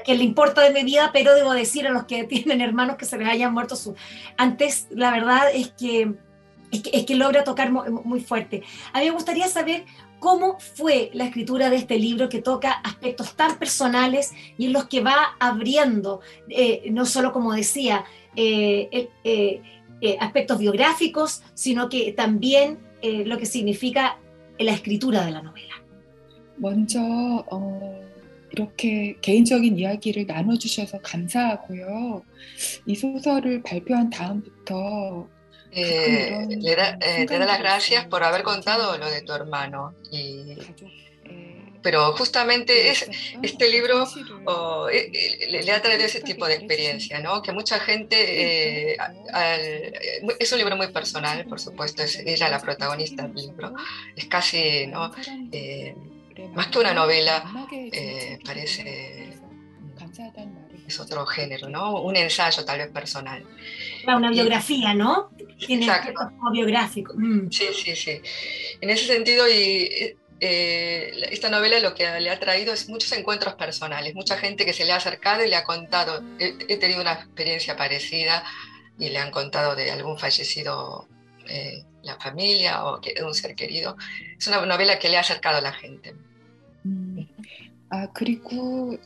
[0.05, 3.05] que le importa de mi vida, pero debo decir a los que tienen hermanos que
[3.05, 3.95] se les hayan muerto su...
[4.37, 6.13] Antes, la verdad es que,
[6.71, 8.63] es que, es que logra tocar muy fuerte.
[8.93, 9.85] A mí me gustaría saber
[10.20, 14.86] cómo fue la escritura de este libro que toca aspectos tan personales y en los
[14.88, 19.62] que va abriendo, eh, no solo como decía, eh, eh,
[20.20, 24.18] aspectos biográficos, sino que también lo que significa
[24.58, 25.74] la escritura de la novela.
[26.58, 28.00] 먼저 어,
[28.52, 32.22] 이렇게 개인적인 이야기를 나눠주셔서 감사하고요.
[32.86, 35.28] 이 소설을 발표한 다음부터
[35.73, 39.95] eh, le da, eh, te da las gracias por haber contado lo de tu hermano.
[40.11, 40.57] Y,
[41.81, 43.09] pero justamente es,
[43.41, 44.05] este libro
[44.45, 47.41] oh, eh, le, ha traído ese tipo de experiencia, ¿no?
[47.41, 48.97] Que mucha gente,
[50.39, 53.73] es un libro muy personal, por supuesto, es ella la protagonista del libro,
[54.15, 55.11] es casi, ¿no?
[56.53, 57.43] más que una novela,
[58.45, 59.39] parece
[60.90, 62.00] es otro género, ¿no?
[62.02, 63.44] Un ensayo tal vez personal.
[64.06, 65.30] Una biografía, ¿no?
[65.58, 67.14] Tiene como biográfico.
[67.16, 67.50] Mm.
[67.50, 68.20] Sí, sí, sí.
[68.80, 73.54] En ese sentido, y, eh, esta novela lo que le ha traído es muchos encuentros
[73.54, 77.14] personales, mucha gente que se le ha acercado y le ha contado, he, tenido una
[77.14, 78.44] experiencia parecida
[78.98, 81.08] y le han contado de algún fallecido,
[81.48, 83.96] eh, la familia o de un ser querido.
[84.38, 86.14] Es una novela que le ha acercado a la gente.
[86.84, 87.22] Mm.
[87.90, 88.98] Ah, 그리고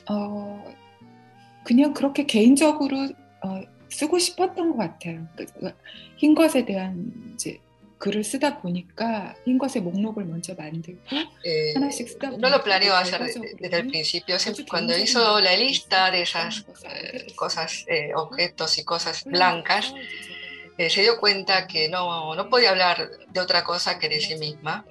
[1.66, 3.10] 그냥 그렇게 개인적으로
[3.44, 5.28] 어, 쓰고 싶었던 것 같아요.
[5.36, 5.74] 그, 그,
[6.18, 7.60] 흰 것에 대한 이제
[7.98, 11.00] 글을 쓰다 보니까 흰 것의 목록을 먼저 만들고
[11.44, 13.20] eh, 하나씩 쓰다 보니까 No lo planeó hacer
[13.60, 14.38] desde el principio.
[14.70, 19.94] Cuando hizo la lista de esas eh, cosas, eh, objetos y cosas blancas,
[20.78, 24.36] eh, se dio cuenta que no, no podía hablar de otra cosa que de sí
[24.36, 24.86] misma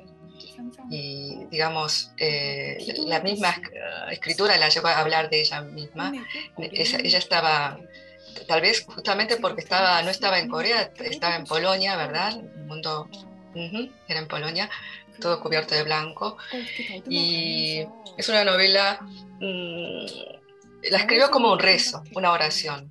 [0.90, 3.54] y digamos, eh, la misma
[4.10, 6.12] escritura la llevó a hablar de ella misma.
[6.58, 7.78] Ella, estaba,
[8.46, 12.36] tal vez justamente porque estaba, no estaba en Corea, estaba en Polonia, ¿verdad?
[12.36, 13.08] Un mundo
[13.54, 14.68] era en Polonia,
[15.20, 16.36] todo cubierto de blanco.
[17.08, 17.86] Y
[18.16, 18.98] es una novela,
[19.40, 20.06] mm,
[20.90, 22.88] la escribió como un rezo, una oración.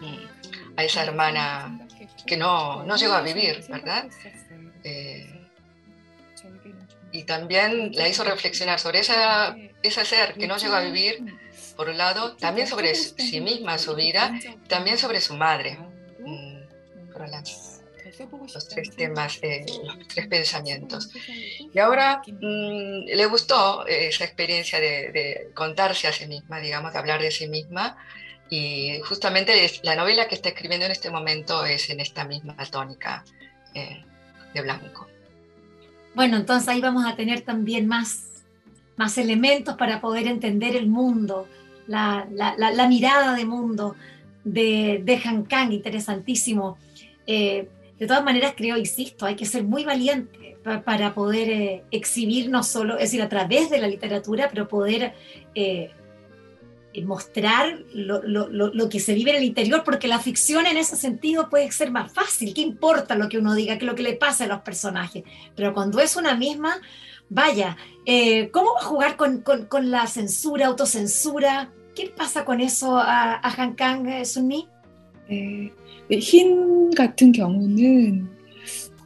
[0.00, 1.86] mm, a esa hermana
[2.26, 4.06] que no, no llegó a vivir, ¿verdad?
[4.84, 5.39] Eh,
[7.12, 11.24] y también la hizo reflexionar sobre esa, ese ser que no llegó a vivir,
[11.76, 15.78] por un lado, también sobre sí misma, su vida, también sobre su madre.
[16.18, 16.60] Mm,
[18.54, 21.10] los tres temas, eh, los tres pensamientos.
[21.72, 27.20] Y ahora mm, le gustó esa experiencia de, contarse a sí misma, digamos, de hablar
[27.20, 27.96] de sí misma.
[28.48, 33.24] Y justamente la novela que está escribiendo en este momento es en esta misma tónica
[33.74, 34.04] eh,
[34.52, 35.08] de blanco.
[36.14, 38.42] Bueno, entonces ahí vamos a tener también más,
[38.96, 41.46] más elementos para poder entender el mundo,
[41.86, 43.96] la, la, mirada de mundo
[44.44, 46.78] de, de Han Kang, interesantísimo.
[47.26, 47.68] Eh,
[47.98, 52.62] de todas maneras, creo, insisto, hay que ser muy valiente para poder eh, exhibir no
[52.62, 55.14] solo, es decir, a través de la literatura, pero poder
[55.54, 55.90] eh,
[57.03, 60.95] mostrar lo, lo, lo, que se vive en el interior, porque la ficción en ese
[60.95, 62.53] sentido puede ser más fácil.
[62.53, 65.23] ¿Qué importa lo que uno diga, qué es lo que le pasa a los personajes?
[65.55, 66.77] Pero cuando es una misma,
[67.29, 67.75] vaya,
[68.05, 71.71] eh, ¿cómo va a jugar con, con, con, la censura, autocensura?
[71.93, 74.67] ¿Qué pasa con eso a, a Han Kang, Sunmi?
[75.27, 75.71] Eh,
[76.09, 78.29] 흰 같은 경우는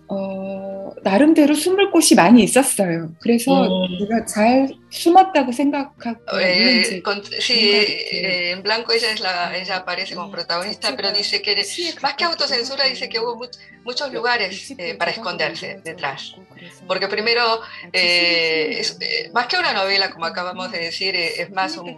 [0.09, 3.13] 어, 나름대로 숨을 곳이 많이 있었어요.
[3.19, 3.99] 그래서 음.
[3.99, 10.15] 제가 잘 숨었다고 생각하고 eh, con, sí, eh, en blanco ella es la ella aparece
[10.15, 11.55] como protagonista, pero dice que
[12.01, 16.35] más que autocensura dice que hubo much, muchos lugares eh, para esconderse detrás.
[16.87, 17.61] Porque primero
[17.93, 18.97] eh, es,
[19.33, 21.97] más que una novela, como acabamos de decir, es más un,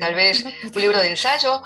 [0.00, 1.62] tal vez un libro de ensayo,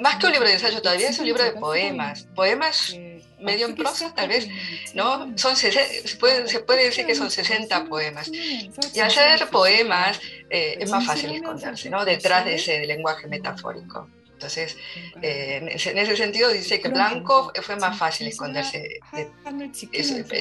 [0.00, 2.96] más que un libro de ensayo todavía es un libro de poemas, poemas
[3.40, 4.48] medio en prosa, tal vez,
[4.94, 5.32] ¿no?
[5.36, 5.70] Son, se,
[6.18, 8.30] puede, se puede decir que son 60 poemas.
[8.32, 9.69] Y hacer poemas
[10.49, 12.03] eh, es más fácil esconderse, ¿no?
[12.05, 14.07] Detrás de ese lenguaje metafórico.
[14.41, 14.75] Entonces,
[15.21, 18.99] eh, en, ese, sentido dice que Blanco fue más fácil esconderse,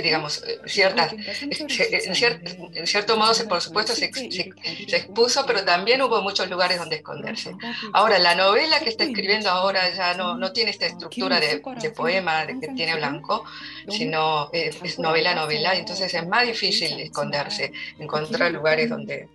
[0.02, 6.96] digamos, ciertas, en, cierto modo, por supuesto, se, expuso, pero también hubo muchos lugares donde
[6.96, 7.54] esconderse.
[7.92, 11.60] Ahora, la novela que está escribiendo ahora ya no, no tiene esta estructura de,
[11.94, 13.44] poema que tiene Blanco,
[13.86, 19.28] sino es novela, novela, entonces es más difícil esconderse, encontrar lugares donde...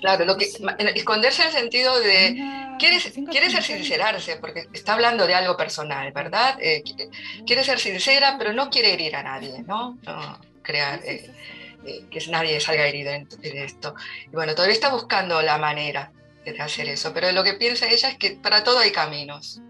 [0.00, 0.46] Claro, lo que,
[0.94, 2.36] esconderse en el sentido de,
[2.78, 2.98] quiere,
[3.30, 6.56] quiere ser sincerarse, porque está hablando de algo personal, ¿verdad?
[6.60, 6.82] Eh,
[7.46, 9.98] quiere ser sincera, pero no quiere herir a nadie, ¿no?
[10.02, 11.30] no crear eh,
[11.86, 13.94] eh, que nadie salga herido de esto.
[14.26, 16.12] Y bueno, todavía está buscando la manera
[16.44, 19.60] de hacer eso, pero lo que piensa ella es que para todo hay caminos,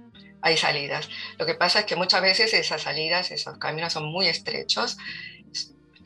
[0.42, 1.08] hay salidas.
[1.38, 4.98] Lo que pasa es que muchas veces esas salidas, esos caminos son muy estrechos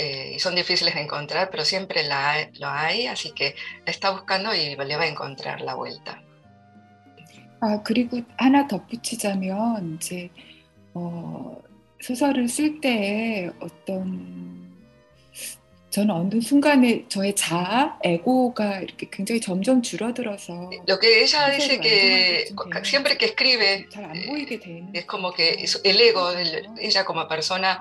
[0.02, 4.54] eh, son difíciles de encontrar, pero siempre la, lo hay, así que la está buscando
[4.54, 6.22] y le va a encontrar la vuelta.
[7.60, 10.30] 아 그리고 하나 덧붙이자면 이제
[10.94, 11.60] 어,
[12.02, 14.68] 소설을 쓸 때에 어떤
[15.90, 22.46] 저는 어느 순간에 저의 자아, 에고가 이렇게 굉장히 점점 줄어들어서 Lo que ella dice que
[22.84, 23.88] siempre que escribe
[24.94, 26.30] es como que el ego,
[26.80, 27.80] ella como persona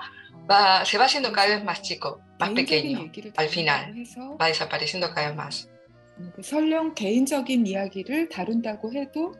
[0.49, 3.93] va, se va haciendo cada vez más chico, más pequeño, al final,
[4.39, 5.69] va desapareciendo cada vez más.
[6.41, 9.35] 설령 개인적인 이야기를 다룬다고 해도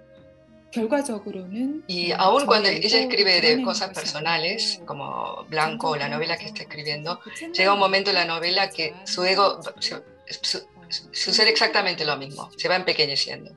[0.72, 6.46] 결과적으로는 y aún cuando ella escribe de cosas personales, como Blanco o la novela que
[6.46, 7.20] está escribiendo,
[7.54, 9.60] llega un momento en la novela que su ego
[11.12, 13.52] sucede exactamente lo mismo, se va empequeñeciendo,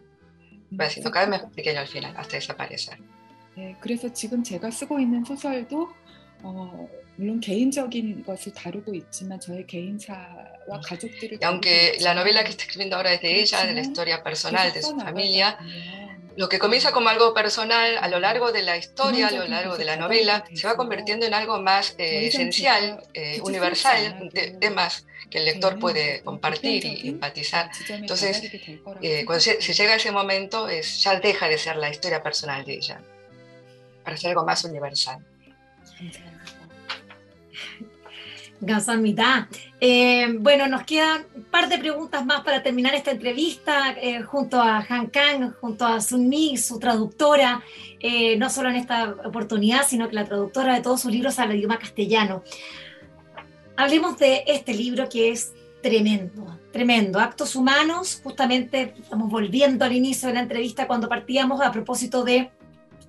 [0.79, 2.99] va siendo cada vez más pequeño al final, hasta desaparecer.
[3.57, 5.89] 네, 그래서 지금 제가 쓰고 있는 소설도
[6.45, 6.89] 어,
[11.42, 14.82] aunque la novela que está escribiendo ahora es de ella, de la historia personal de
[14.82, 15.58] su familia,
[16.36, 19.78] lo que comienza como algo personal a lo largo de la historia, a lo largo
[19.78, 25.40] de la novela, se va convirtiendo en algo más eh, esencial, eh, universal, temas que
[25.40, 27.70] el lector puede compartir y empatizar.
[27.90, 28.44] Entonces,
[29.02, 32.22] eh, cuando se, se, llega a ese momento, es, ya deja de ser la historia
[32.22, 33.02] personal de ella,
[34.04, 35.26] para ser algo más universal.
[38.62, 39.48] Gasamita.
[39.80, 44.62] Eh, bueno, nos quedan un par de preguntas más para terminar esta entrevista eh, junto
[44.62, 47.62] a Han Kang, junto a Sun Mi, su traductora,
[48.00, 51.56] eh, no solo en esta oportunidad, sino que la traductora de todos sus libros al
[51.56, 52.44] idioma castellano.
[53.78, 55.54] Hablemos de este libro que es
[55.84, 57.20] tremendo, tremendo.
[57.20, 62.52] Actos humanos, justamente estamos volviendo al inicio de la entrevista cuando partíamos a propósito de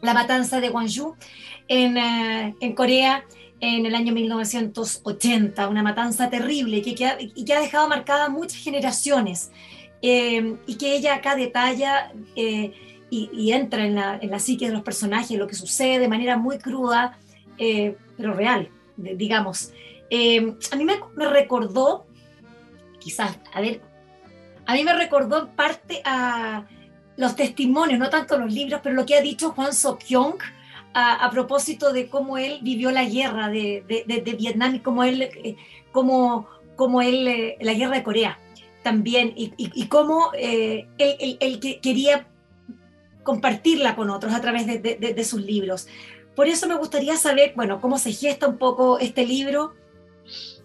[0.03, 1.16] la matanza de Gwangju
[1.68, 3.25] en, en Corea
[3.61, 8.63] en el año 1980, una matanza terrible que, ha, y que ha dejado marcadas muchas
[8.63, 9.51] generaciones
[10.03, 12.73] eh, y que ella acá detalla eh,
[13.09, 16.59] y, entra en la, en psique de los personajes, lo que sucede de manera muy
[16.59, 17.19] cruda,
[17.57, 19.73] eh, pero real, digamos.
[20.11, 22.07] a mí me, recordó,
[22.99, 23.81] quizás, a ver,
[24.67, 26.67] a mí me recordó en parte a
[27.17, 30.37] los testimonios, no tanto los libros, pero lo que ha dicho Juan Sok-kyung
[30.99, 35.57] a, propósito de cómo él vivió la guerra de, de, Vietnam y cómo él, eh,
[35.93, 38.39] cómo, cómo él eh, la guerra de Corea
[38.83, 42.29] también, y, y, cómo eh, él, él, él, quería
[43.25, 45.89] compartirla con otros a través de, sus libros.
[46.37, 49.75] Por eso me gustaría saber, bueno, cómo se gesta un poco este libro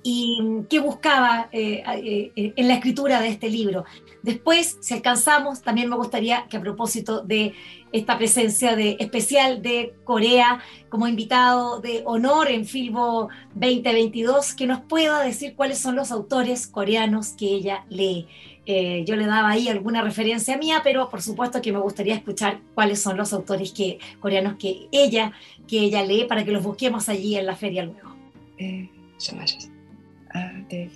[0.03, 3.85] y qué buscaba en la escritura de este libro.
[4.21, 7.55] Después, si alcanzamos, también me gustaría que a propósito de
[7.92, 14.80] esta presencia de, especial de Corea como invitado de honor en Filbo 2022, que nos
[14.80, 18.26] pueda decir cuáles son los autores coreanos que ella lee.
[18.66, 22.60] Eh, yo le daba ahí alguna referencia mía, pero por supuesto que me gustaría escuchar
[22.74, 25.32] cuáles son los autores que, coreanos que ella,
[25.68, 28.16] que ella lee para que los busquemos allí en la feria luego.
[28.58, 28.88] Eh,
[30.36, 30.90] 아, 네.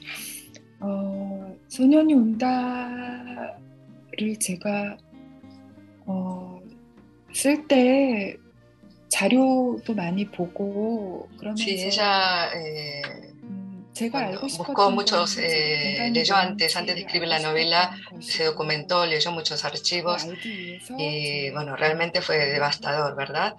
[0.81, 3.55] 어, 소년이 온다를
[4.39, 4.99] 제가
[6.07, 6.44] 어,
[7.35, 8.37] 쓸때
[9.11, 13.03] 자료도 많이 보고 그러면서 sí, ella eh,
[14.09, 19.65] bueno, buscó muchos, eh, leyó antes, antes de escribir la novela, se documentó, leyó muchos
[19.65, 20.27] archivos
[20.97, 23.57] y bueno, realmente fue devastador, ¿verdad?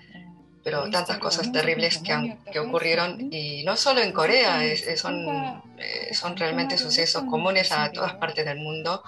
[0.66, 5.62] Pero tantas cosas terribles que, han, que ocurrieron y no solo en Corea, es, son,
[5.78, 9.04] eh, son realmente sucesos comunes a todas partes del mundo,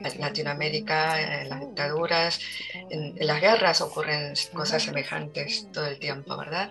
[0.00, 2.40] en Latinoamérica, en las dictaduras,
[2.88, 6.70] en, en las guerras ocurren cosas semejantes todo el tiempo, ¿verdad?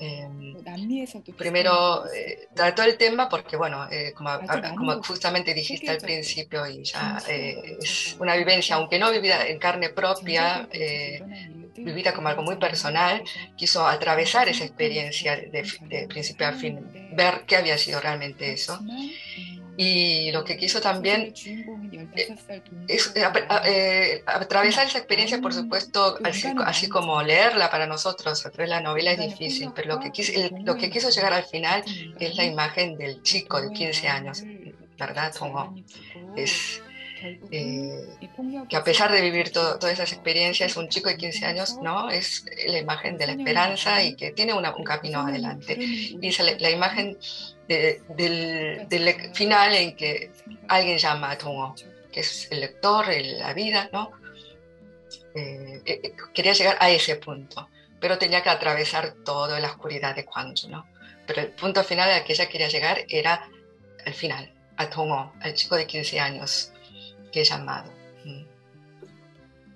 [0.00, 0.28] Eh,
[1.38, 4.30] primero eh, trató el tema porque, bueno, eh, como,
[4.76, 9.90] como, justamente dijiste al principio, y ya es una vivencia, aunque no vivida en carne
[9.90, 10.68] propia,
[11.76, 13.22] vivida como algo muy personal,
[13.56, 16.80] quiso atravesar esa experiencia de, de principio a fin,
[17.12, 18.78] ver qué había sido realmente eso.
[19.76, 21.34] Y lo que quiso también
[22.86, 23.24] es eh,
[23.66, 29.18] eh, atravesar esa experiencia, por supuesto, así, así, como leerla para nosotros la novela es
[29.18, 30.32] difícil, pero lo que, quiso,
[30.64, 31.82] lo que quiso llegar al final
[32.20, 34.44] es la imagen del chico de 15 años,
[34.96, 35.34] ¿verdad?
[35.36, 35.74] Como
[36.36, 36.80] es,
[37.24, 38.18] eh,
[38.68, 42.10] que a pesar de vivir todo, todas esas experiencias, un chico de 15 años, ¿no?
[42.10, 45.76] Es la imagen de la esperanza y que tiene una, un camino adelante.
[45.78, 47.18] Y es la, la imagen
[47.68, 50.30] de, del, del, final en que
[50.68, 51.74] alguien llama a Tongo,
[52.12, 54.10] que es el lector, el, la vida, ¿no?
[55.34, 57.68] Eh, eh, quería llegar a ese punto,
[58.00, 60.86] pero tenía que atravesar toda la oscuridad de Kwangju, ¿no?
[61.26, 63.48] Pero el punto final al que ella quería llegar era
[64.04, 66.73] al final, a Tongo, al chico de 15 años,
[67.33, 67.91] que he llamado.
[68.25, 68.43] Mm.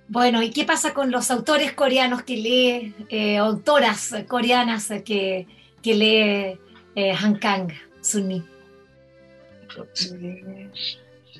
[0.08, 5.48] Bueno, ¿y qué pasa con los autores coreanos que lee, eh, autoras coreanas que,
[5.82, 6.60] que lee
[6.96, 7.72] eh, Han Kang,
[8.02, 8.44] Sunni?
[10.22, 10.70] 네.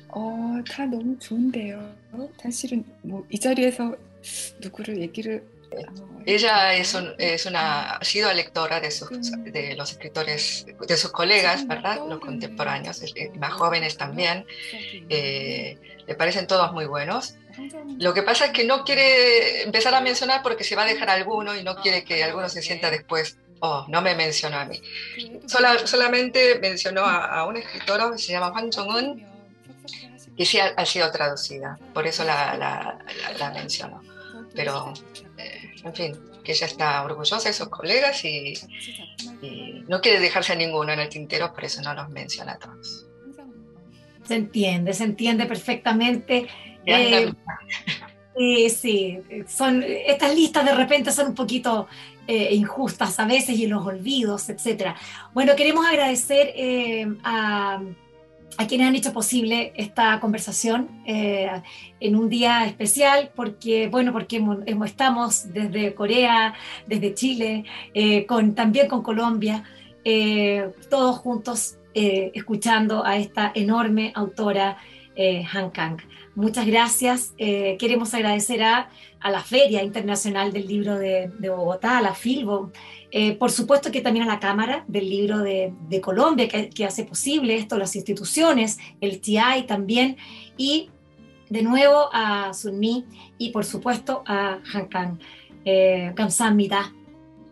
[0.08, 1.94] 어, 다 너무 좋은데요.
[2.40, 3.96] 사실은 뭐이 자리에서
[4.60, 5.44] 누구를 얘기를
[6.24, 9.10] Ella es, un, es, una, ha sido lectora de, sus,
[9.42, 11.98] de los escritores, de sus colegas, ¿verdad?
[12.08, 13.02] Los contemporáneos,
[13.38, 14.46] más jóvenes también.
[15.08, 15.76] Eh,
[16.09, 17.35] le parecen todos muy buenos.
[17.99, 21.07] Lo que pasa es que no quiere empezar a mencionar porque se va a dejar
[21.11, 23.37] alguno y no quiere que alguno se sienta después.
[23.59, 24.81] Oh, no me mencionó a mí.
[25.45, 29.23] Sola, solamente mencionó a, a un escritor que se llama Juan Jong-un,
[30.35, 31.77] que sí ha, ha, sido traducida.
[31.93, 34.01] Por eso la, la, la, la mencionó.
[34.55, 34.91] Pero
[35.83, 38.55] en fin, que ella está orgullosa de sus colegas y,
[39.43, 42.57] y, no quiere dejarse a ninguno en el tintero, por eso no los menciona a
[42.57, 43.08] todos.
[44.29, 46.45] Se entiende, se entiende perfectamente.
[46.85, 47.33] Eh,
[48.35, 49.17] eh, sí,
[49.47, 51.87] son, estas listas de repente son un poquito
[52.27, 54.93] eh, injustas a veces y los olvidos, etc.
[55.33, 57.81] Bueno, queremos agradecer eh, a
[58.57, 64.43] a quienes han hecho posible esta conversación en un día especial, porque, bueno, porque
[64.85, 66.55] estamos desde Corea,
[66.85, 67.63] desde Chile,
[68.27, 69.63] con, también con Colombia,
[70.05, 74.77] eh, todos juntos eh, escuchando a esta enorme autora
[75.53, 75.97] Han Kang.
[76.33, 77.33] Muchas gracias.
[77.37, 82.71] queremos agradecer a, a, la Feria Internacional del Libro de, de Bogotá, a la Filbo,
[83.11, 86.85] eh, por supuesto que también a la Cámara del Libro de, de Colombia, que, que,
[86.85, 90.17] hace posible esto, las instituciones, el TI también,
[90.57, 90.91] y
[91.49, 93.05] de nuevo a Sunmi
[93.39, 95.19] y por supuesto a Hankan.
[95.65, 96.13] Eh,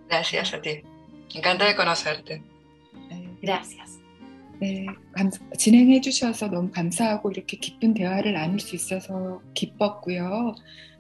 [0.08, 0.82] Gracias a ti.
[1.34, 2.44] Encanta de conocerte.
[3.42, 3.87] Gracias.
[4.60, 5.07] 네, 감,
[5.58, 10.56] 진행해 주셔서 너무 감사하고 이렇게 기쁜 대화를 나눌 수 있어서 기뻤고요.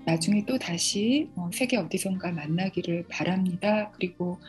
[0.05, 3.91] 나중에 또 다시 세계 어디선가 만나기를 바랍니다.
[3.93, 4.39] 그리고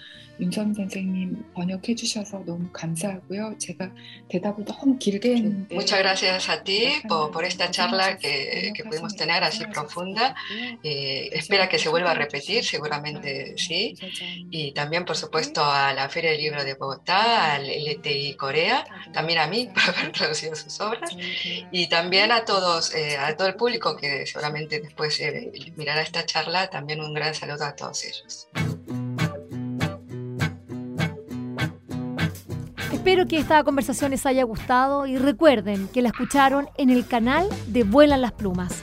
[0.41, 3.57] 윤선 선생님 번역해 주셔서 너무 감사하고요.
[3.59, 3.91] 제가
[4.29, 9.17] 대답을 너무 길게 했는데 Muchas gracias a ti por, por esta charla que, que pudimos
[9.17, 10.37] tener así profunda.
[10.85, 13.97] Eh, espera que se vuelva a repetir, seguramente sí.
[14.51, 19.41] Y también, por supuesto, a la Feria del Libro de Bogotá, al LTI Corea, también
[19.41, 21.11] a mí por haber traducido sus obras.
[21.71, 26.25] Y también a todos, eh, a todo el público que seguramente después eh, mirará esta
[26.25, 28.49] charla, también un gran saludo a todos ellos.
[32.93, 37.49] Espero que esta conversación les haya gustado y recuerden que la escucharon en el canal
[37.67, 38.83] de Vuelan las Plumas.